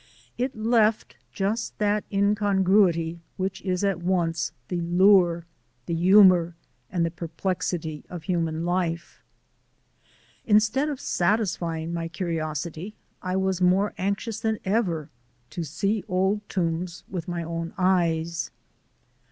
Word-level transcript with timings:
It 0.35 0.55
left 0.55 1.15
just 1.31 1.77
that 1.77 2.05
incongruity 2.11 3.21
which 3.37 3.61
is 3.61 3.83
at 3.83 4.01
once 4.01 4.51
the 4.67 4.81
lure, 4.81 5.45
the 5.85 5.93
humour, 5.93 6.55
and 6.91 7.05
the 7.05 7.11
perplexity 7.11 8.03
of 8.09 8.23
human 8.23 8.65
life. 8.65 9.21
Instead 10.43 10.89
of 10.89 10.99
satisfying 10.99 11.93
my 11.93 12.07
curiosity 12.07 12.95
I 13.21 13.35
was 13.35 13.61
more 13.61 13.93
anxious 13.99 14.39
than 14.39 14.57
ever 14.65 15.11
to 15.51 15.63
see 15.63 16.03
Old 16.07 16.49
Toombs 16.49 17.03
with 17.07 17.27
my 17.27 17.43
own 17.43 17.71
eyes. 17.77 18.49